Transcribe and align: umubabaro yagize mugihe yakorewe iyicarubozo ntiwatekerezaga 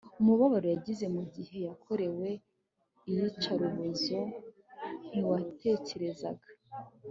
umubabaro 0.21 0.67
yagize 0.73 1.05
mugihe 1.15 1.57
yakorewe 1.67 2.29
iyicarubozo 3.09 4.17
ntiwatekerezaga 5.07 6.47